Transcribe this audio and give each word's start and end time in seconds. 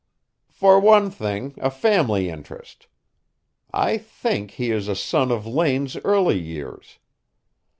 "For 0.49 0.79
one 0.79 1.11
thing, 1.11 1.53
a 1.59 1.69
family 1.69 2.27
interest. 2.27 2.87
I 3.71 3.99
think 3.99 4.49
he 4.49 4.71
is 4.71 4.87
a 4.87 4.95
son 4.95 5.29
of 5.31 5.45
Lane's 5.45 5.95
early 5.97 6.39
years. 6.39 6.97